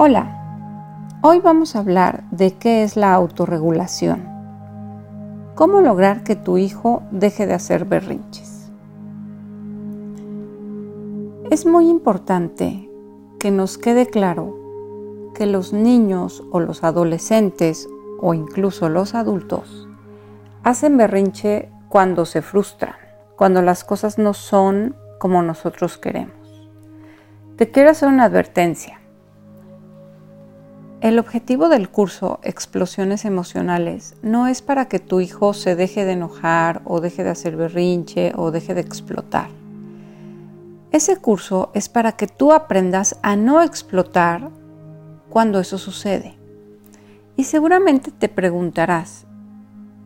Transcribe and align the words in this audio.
Hola, 0.00 1.18
hoy 1.22 1.40
vamos 1.40 1.74
a 1.74 1.80
hablar 1.80 2.22
de 2.30 2.52
qué 2.52 2.84
es 2.84 2.96
la 2.96 3.14
autorregulación. 3.14 4.28
¿Cómo 5.56 5.80
lograr 5.80 6.22
que 6.22 6.36
tu 6.36 6.56
hijo 6.56 7.02
deje 7.10 7.48
de 7.48 7.54
hacer 7.54 7.84
berrinches? 7.84 8.70
Es 11.50 11.66
muy 11.66 11.88
importante 11.88 12.88
que 13.40 13.50
nos 13.50 13.76
quede 13.76 14.06
claro 14.06 14.54
que 15.34 15.46
los 15.46 15.72
niños 15.72 16.44
o 16.52 16.60
los 16.60 16.84
adolescentes 16.84 17.88
o 18.20 18.34
incluso 18.34 18.88
los 18.88 19.16
adultos 19.16 19.88
hacen 20.62 20.96
berrinche 20.96 21.72
cuando 21.88 22.24
se 22.24 22.40
frustran, 22.40 22.94
cuando 23.34 23.62
las 23.62 23.82
cosas 23.82 24.16
no 24.16 24.32
son 24.32 24.94
como 25.18 25.42
nosotros 25.42 25.98
queremos. 25.98 26.68
Te 27.56 27.72
quiero 27.72 27.90
hacer 27.90 28.08
una 28.08 28.26
advertencia. 28.26 29.00
El 31.00 31.20
objetivo 31.20 31.68
del 31.68 31.90
curso 31.90 32.40
Explosiones 32.42 33.24
Emocionales 33.24 34.16
no 34.22 34.48
es 34.48 34.62
para 34.62 34.88
que 34.88 34.98
tu 34.98 35.20
hijo 35.20 35.54
se 35.54 35.76
deje 35.76 36.04
de 36.04 36.12
enojar 36.12 36.82
o 36.84 37.00
deje 37.00 37.22
de 37.22 37.30
hacer 37.30 37.54
berrinche 37.54 38.32
o 38.34 38.50
deje 38.50 38.74
de 38.74 38.80
explotar. 38.80 39.48
Ese 40.90 41.16
curso 41.18 41.70
es 41.72 41.88
para 41.88 42.16
que 42.16 42.26
tú 42.26 42.52
aprendas 42.52 43.16
a 43.22 43.36
no 43.36 43.62
explotar 43.62 44.50
cuando 45.30 45.60
eso 45.60 45.78
sucede. 45.78 46.34
Y 47.36 47.44
seguramente 47.44 48.10
te 48.10 48.28
preguntarás, 48.28 49.24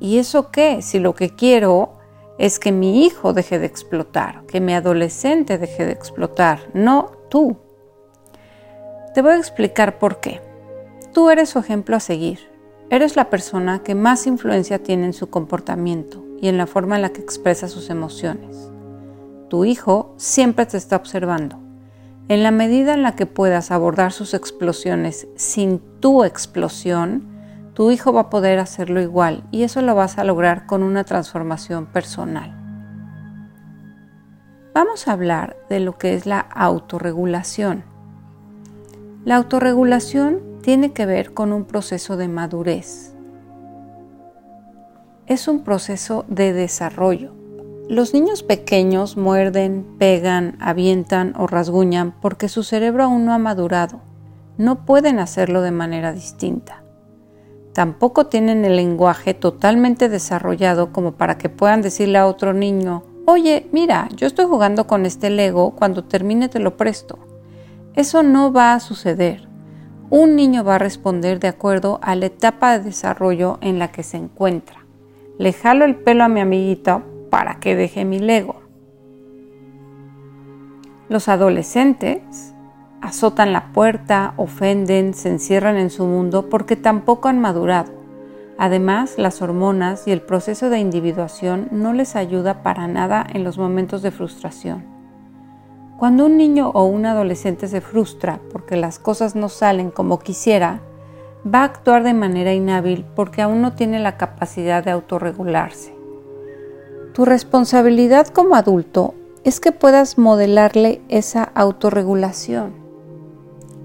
¿y 0.00 0.16
eso 0.16 0.50
qué? 0.50 0.80
Si 0.80 1.00
lo 1.00 1.14
que 1.14 1.34
quiero 1.34 1.98
es 2.38 2.58
que 2.58 2.72
mi 2.72 3.04
hijo 3.04 3.34
deje 3.34 3.58
de 3.58 3.66
explotar, 3.66 4.46
que 4.46 4.62
mi 4.62 4.72
adolescente 4.72 5.58
deje 5.58 5.84
de 5.84 5.92
explotar, 5.92 6.60
no 6.72 7.10
tú. 7.28 7.58
Te 9.12 9.20
voy 9.20 9.32
a 9.32 9.36
explicar 9.36 9.98
por 9.98 10.20
qué. 10.20 10.47
Tú 11.18 11.30
eres 11.30 11.48
su 11.48 11.58
ejemplo 11.58 11.96
a 11.96 12.00
seguir. 12.00 12.38
Eres 12.90 13.16
la 13.16 13.28
persona 13.28 13.82
que 13.82 13.96
más 13.96 14.28
influencia 14.28 14.84
tiene 14.84 15.06
en 15.06 15.12
su 15.12 15.30
comportamiento 15.30 16.24
y 16.40 16.46
en 16.46 16.56
la 16.56 16.68
forma 16.68 16.94
en 16.94 17.02
la 17.02 17.08
que 17.08 17.20
expresa 17.20 17.66
sus 17.66 17.90
emociones. 17.90 18.70
Tu 19.48 19.64
hijo 19.64 20.14
siempre 20.16 20.64
te 20.64 20.76
está 20.76 20.94
observando. 20.94 21.58
En 22.28 22.44
la 22.44 22.52
medida 22.52 22.94
en 22.94 23.02
la 23.02 23.16
que 23.16 23.26
puedas 23.26 23.72
abordar 23.72 24.12
sus 24.12 24.32
explosiones 24.32 25.26
sin 25.34 25.80
tu 25.98 26.22
explosión, 26.22 27.26
tu 27.74 27.90
hijo 27.90 28.12
va 28.12 28.20
a 28.20 28.30
poder 28.30 28.60
hacerlo 28.60 29.00
igual 29.00 29.42
y 29.50 29.64
eso 29.64 29.82
lo 29.82 29.96
vas 29.96 30.18
a 30.18 30.24
lograr 30.24 30.66
con 30.66 30.84
una 30.84 31.02
transformación 31.02 31.86
personal. 31.86 32.54
Vamos 34.72 35.08
a 35.08 35.14
hablar 35.14 35.56
de 35.68 35.80
lo 35.80 35.98
que 35.98 36.14
es 36.14 36.26
la 36.26 36.38
autorregulación. 36.38 37.82
La 39.24 39.34
autorregulación 39.34 40.46
tiene 40.68 40.92
que 40.92 41.06
ver 41.06 41.32
con 41.32 41.54
un 41.54 41.64
proceso 41.64 42.18
de 42.18 42.28
madurez. 42.28 43.14
Es 45.26 45.48
un 45.48 45.64
proceso 45.64 46.26
de 46.28 46.52
desarrollo. 46.52 47.32
Los 47.88 48.12
niños 48.12 48.42
pequeños 48.42 49.16
muerden, 49.16 49.86
pegan, 49.98 50.58
avientan 50.60 51.32
o 51.38 51.46
rasguñan 51.46 52.12
porque 52.20 52.50
su 52.50 52.64
cerebro 52.64 53.04
aún 53.04 53.24
no 53.24 53.32
ha 53.32 53.38
madurado. 53.38 54.00
No 54.58 54.84
pueden 54.84 55.20
hacerlo 55.20 55.62
de 55.62 55.70
manera 55.70 56.12
distinta. 56.12 56.82
Tampoco 57.72 58.26
tienen 58.26 58.66
el 58.66 58.76
lenguaje 58.76 59.32
totalmente 59.32 60.10
desarrollado 60.10 60.92
como 60.92 61.12
para 61.12 61.38
que 61.38 61.48
puedan 61.48 61.80
decirle 61.80 62.18
a 62.18 62.26
otro 62.26 62.52
niño, 62.52 63.04
oye, 63.24 63.70
mira, 63.72 64.10
yo 64.14 64.26
estoy 64.26 64.44
jugando 64.44 64.86
con 64.86 65.06
este 65.06 65.30
Lego, 65.30 65.70
cuando 65.70 66.04
termine 66.04 66.50
te 66.50 66.58
lo 66.58 66.76
presto. 66.76 67.18
Eso 67.94 68.22
no 68.22 68.52
va 68.52 68.74
a 68.74 68.80
suceder 68.80 69.48
un 70.10 70.36
niño 70.36 70.64
va 70.64 70.76
a 70.76 70.78
responder 70.78 71.38
de 71.38 71.48
acuerdo 71.48 71.98
a 72.02 72.14
la 72.14 72.26
etapa 72.26 72.78
de 72.78 72.84
desarrollo 72.84 73.58
en 73.60 73.78
la 73.78 73.88
que 73.88 74.02
se 74.02 74.16
encuentra. 74.16 74.84
Le 75.38 75.52
jalo 75.52 75.84
el 75.84 75.96
pelo 75.96 76.24
a 76.24 76.28
mi 76.28 76.40
amiguita 76.40 77.02
para 77.30 77.60
que 77.60 77.76
deje 77.76 78.04
mi 78.04 78.18
Lego. 78.18 78.62
Los 81.08 81.28
adolescentes 81.28 82.54
azotan 83.00 83.52
la 83.52 83.72
puerta, 83.72 84.34
ofenden, 84.36 85.14
se 85.14 85.28
encierran 85.28 85.76
en 85.76 85.90
su 85.90 86.04
mundo 86.04 86.48
porque 86.48 86.76
tampoco 86.76 87.28
han 87.28 87.40
madurado. 87.40 87.92
Además, 88.58 89.14
las 89.18 89.40
hormonas 89.40 90.08
y 90.08 90.10
el 90.10 90.20
proceso 90.20 90.68
de 90.68 90.80
individuación 90.80 91.68
no 91.70 91.92
les 91.92 92.16
ayuda 92.16 92.62
para 92.62 92.88
nada 92.88 93.24
en 93.32 93.44
los 93.44 93.56
momentos 93.56 94.02
de 94.02 94.10
frustración. 94.10 94.97
Cuando 95.98 96.26
un 96.26 96.36
niño 96.36 96.70
o 96.74 96.84
un 96.84 97.06
adolescente 97.06 97.66
se 97.66 97.80
frustra 97.80 98.38
porque 98.52 98.76
las 98.76 99.00
cosas 99.00 99.34
no 99.34 99.48
salen 99.48 99.90
como 99.90 100.20
quisiera, 100.20 100.80
va 101.44 101.62
a 101.62 101.64
actuar 101.64 102.04
de 102.04 102.14
manera 102.14 102.54
inhábil 102.54 103.04
porque 103.16 103.42
aún 103.42 103.62
no 103.62 103.72
tiene 103.72 103.98
la 103.98 104.16
capacidad 104.16 104.84
de 104.84 104.92
autorregularse. 104.92 105.92
Tu 107.14 107.24
responsabilidad 107.24 108.28
como 108.28 108.54
adulto 108.54 109.16
es 109.42 109.58
que 109.58 109.72
puedas 109.72 110.18
modelarle 110.18 111.02
esa 111.08 111.42
autorregulación. 111.42 112.74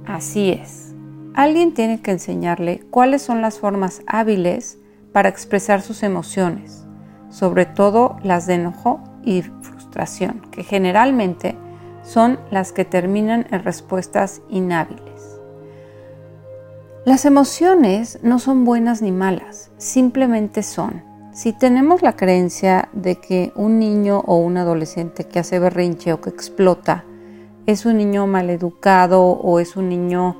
Así 0.06 0.52
es, 0.52 0.94
alguien 1.34 1.74
tiene 1.74 2.00
que 2.00 2.12
enseñarle 2.12 2.82
cuáles 2.92 3.24
son 3.24 3.42
las 3.42 3.58
formas 3.58 4.04
hábiles 4.06 4.78
para 5.14 5.30
expresar 5.30 5.82
sus 5.82 6.04
emociones, 6.04 6.86
sobre 7.32 7.66
todo 7.66 8.18
las 8.22 8.46
de 8.46 8.54
enojo 8.54 9.00
y 9.24 9.42
frustración, 9.42 10.42
que 10.52 10.64
generalmente 10.64 11.58
son 12.04 12.40
las 12.52 12.72
que 12.72 12.86
terminan 12.86 13.48
en 13.52 13.64
respuestas 13.64 14.42
inhábiles. 14.50 15.40
Las 17.06 17.26
emociones 17.26 18.20
no 18.22 18.40
son 18.40 18.64
buenas 18.64 19.02
ni 19.02 19.12
malas, 19.12 19.72
simplemente 19.78 20.64
son. 20.64 21.04
Si 21.34 21.52
tenemos 21.52 22.02
la 22.02 22.16
creencia 22.16 22.90
de 22.94 23.16
que 23.16 23.52
un 23.56 23.80
niño 23.80 24.20
o 24.26 24.38
un 24.38 24.58
adolescente 24.58 25.26
que 25.26 25.40
hace 25.40 25.60
berrinche 25.60 26.14
o 26.14 26.22
que 26.22 26.30
explota 26.30 27.04
es 27.66 27.86
un 27.86 27.98
niño 27.98 28.28
maleducado 28.28 29.24
o 29.24 29.60
es 29.60 29.76
un 29.76 29.90
niño 29.90 30.38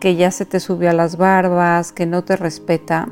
que 0.00 0.16
ya 0.16 0.30
se 0.30 0.44
te 0.44 0.60
subió 0.60 0.90
a 0.90 0.94
las 0.94 1.16
barbas, 1.16 1.92
que 1.92 2.06
no 2.06 2.24
te 2.24 2.36
respeta, 2.36 3.08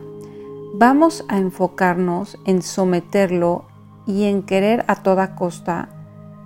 vamos 0.75 1.25
a 1.29 1.39
enfocarnos 1.39 2.39
en 2.45 2.63
someterlo 2.63 3.65
y 4.07 4.25
en 4.25 4.43
querer 4.43 4.85
a 4.87 4.97
toda 4.97 5.35
costa 5.35 5.89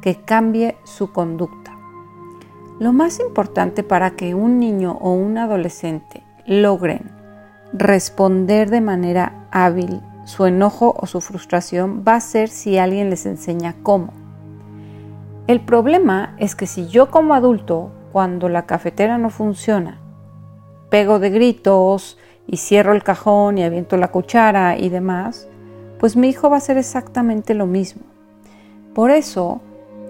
que 0.00 0.16
cambie 0.16 0.76
su 0.84 1.12
conducta. 1.12 1.76
Lo 2.78 2.92
más 2.92 3.20
importante 3.20 3.82
para 3.82 4.12
que 4.12 4.34
un 4.34 4.58
niño 4.58 4.98
o 5.00 5.12
un 5.12 5.36
adolescente 5.38 6.22
logren 6.46 7.10
responder 7.72 8.70
de 8.70 8.80
manera 8.80 9.46
hábil 9.50 10.00
su 10.24 10.46
enojo 10.46 10.94
o 10.98 11.06
su 11.06 11.20
frustración 11.20 12.04
va 12.06 12.14
a 12.14 12.20
ser 12.20 12.48
si 12.48 12.78
alguien 12.78 13.10
les 13.10 13.26
enseña 13.26 13.74
cómo. 13.82 14.12
El 15.46 15.60
problema 15.60 16.34
es 16.38 16.54
que 16.54 16.66
si 16.66 16.86
yo 16.88 17.10
como 17.10 17.34
adulto, 17.34 17.90
cuando 18.12 18.48
la 18.48 18.66
cafetera 18.66 19.18
no 19.18 19.30
funciona, 19.30 19.98
pego 20.88 21.18
de 21.18 21.30
gritos 21.30 22.18
y 22.46 22.58
cierro 22.58 22.92
el 22.92 23.02
cajón 23.02 23.58
y 23.58 23.64
aviento 23.64 23.96
la 23.96 24.08
cuchara 24.08 24.76
y 24.76 24.88
demás, 24.88 25.48
pues 25.98 26.16
mi 26.16 26.28
hijo 26.28 26.48
va 26.48 26.56
a 26.56 26.58
hacer 26.58 26.78
exactamente 26.78 27.54
lo 27.54 27.66
mismo. 27.66 28.02
Por 28.94 29.10
eso, 29.10 29.60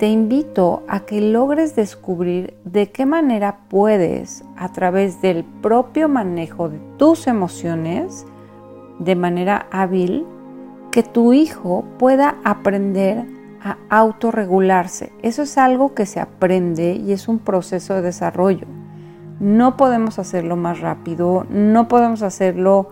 te 0.01 0.09
invito 0.09 0.83
a 0.89 1.01
que 1.01 1.21
logres 1.21 1.77
descubrir 1.77 2.55
de 2.65 2.91
qué 2.91 3.05
manera 3.05 3.59
puedes, 3.69 4.43
a 4.57 4.73
través 4.73 5.21
del 5.21 5.45
propio 5.45 6.09
manejo 6.09 6.71
de 6.71 6.79
tus 6.97 7.27
emociones, 7.27 8.25
de 8.99 9.15
manera 9.15 9.67
hábil, 9.71 10.25
que 10.91 11.03
tu 11.03 11.35
hijo 11.35 11.85
pueda 11.99 12.39
aprender 12.45 13.27
a 13.63 13.77
autorregularse. 13.91 15.13
Eso 15.21 15.43
es 15.43 15.59
algo 15.59 15.93
que 15.93 16.07
se 16.07 16.19
aprende 16.19 16.95
y 16.95 17.13
es 17.13 17.29
un 17.29 17.39
proceso 17.39 17.93
de 17.93 18.01
desarrollo. 18.01 18.67
No 19.39 19.77
podemos 19.77 20.19
hacerlo 20.19 20.57
más 20.57 20.81
rápido, 20.81 21.45
no 21.51 21.89
podemos 21.89 22.23
hacerlo 22.23 22.89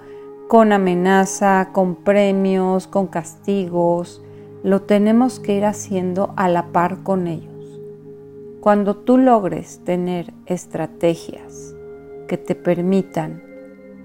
con 0.46 0.74
amenaza, 0.74 1.70
con 1.72 1.94
premios, 1.94 2.86
con 2.86 3.06
castigos 3.06 4.22
lo 4.62 4.82
tenemos 4.82 5.38
que 5.38 5.56
ir 5.56 5.64
haciendo 5.64 6.32
a 6.36 6.48
la 6.48 6.66
par 6.66 7.02
con 7.02 7.26
ellos. 7.26 7.80
Cuando 8.60 8.96
tú 8.96 9.16
logres 9.16 9.80
tener 9.84 10.32
estrategias 10.46 11.74
que 12.26 12.36
te 12.36 12.54
permitan 12.54 13.42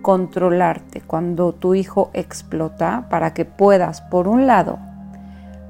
controlarte 0.01 1.01
cuando 1.01 1.53
tu 1.53 1.75
hijo 1.75 2.11
explota 2.13 3.07
para 3.09 3.33
que 3.33 3.45
puedas, 3.45 4.01
por 4.01 4.27
un 4.27 4.45
lado, 4.45 4.77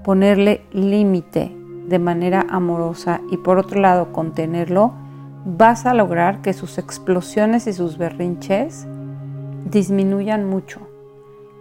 ponerle 0.04 0.66
límite 0.74 1.56
de 1.88 2.00
manera 2.00 2.46
amorosa 2.50 3.22
y 3.32 3.38
por 3.38 3.58
otro 3.58 3.80
lado 3.80 4.12
contenerlo, 4.12 4.92
vas 5.46 5.86
a 5.86 5.94
lograr 5.94 6.42
que 6.42 6.54
sus 6.54 6.78
explosiones 6.78 7.68
y 7.68 7.74
sus 7.74 7.98
berrinches 7.98 8.86
disminuyan 9.70 10.46
mucho 10.46 10.93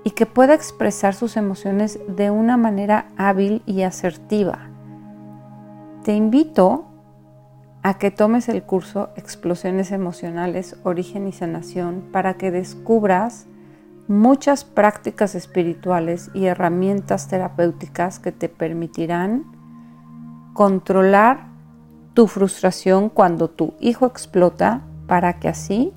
y 0.04 0.10
que 0.10 0.26
pueda 0.26 0.54
expresar 0.54 1.14
sus 1.14 1.36
emociones 1.36 2.00
de 2.08 2.30
una 2.30 2.56
manera 2.56 3.06
hábil 3.16 3.62
y 3.66 3.82
asertiva. 3.82 4.68
Te 6.04 6.14
invito 6.14 6.86
a 7.82 7.98
que 7.98 8.10
tomes 8.10 8.48
el 8.48 8.62
curso 8.62 9.10
Explosiones 9.16 9.92
Emocionales, 9.92 10.76
Origen 10.84 11.26
y 11.26 11.32
Sanación 11.32 12.08
para 12.12 12.34
que 12.34 12.50
descubras 12.50 13.46
muchas 14.08 14.64
prácticas 14.64 15.34
espirituales 15.34 16.30
y 16.34 16.46
herramientas 16.46 17.28
terapéuticas 17.28 18.18
que 18.18 18.32
te 18.32 18.48
permitirán 18.48 19.44
controlar 20.54 21.46
tu 22.14 22.26
frustración 22.26 23.08
cuando 23.08 23.48
tu 23.48 23.74
hijo 23.80 24.06
explota 24.06 24.82
para 25.06 25.38
que 25.38 25.48
así 25.48 25.92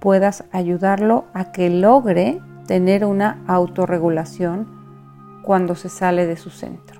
puedas 0.00 0.44
ayudarlo 0.52 1.24
a 1.34 1.52
que 1.52 1.70
logre 1.70 2.40
tener 2.66 3.04
una 3.04 3.44
autorregulación 3.46 4.66
cuando 5.42 5.74
se 5.74 5.88
sale 5.88 6.26
de 6.26 6.36
su 6.36 6.50
centro. 6.50 6.95